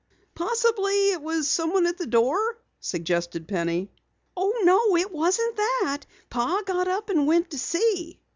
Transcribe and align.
"Possibly 0.33 1.11
it 1.11 1.21
was 1.21 1.47
someone 1.47 1.85
at 1.85 1.99
the 1.99 2.07
door," 2.07 2.57
suggested 2.79 3.47
Penny. 3.47 3.91
"No, 4.35 4.97
it 4.97 5.11
wasn't 5.11 5.57
that. 5.57 5.99
Pa 6.27 6.63
got 6.65 6.87
up 6.87 7.11
and 7.11 7.27
went 7.27 7.51
to 7.51 7.59
see." 7.59 8.19